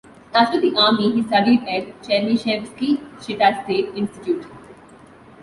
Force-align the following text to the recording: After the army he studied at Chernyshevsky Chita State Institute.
After 0.33 0.59
the 0.59 0.75
army 0.77 1.11
he 1.11 1.21
studied 1.21 1.59
at 1.67 2.01
Chernyshevsky 2.01 2.99
Chita 3.23 3.61
State 3.63 3.89
Institute. 3.95 4.47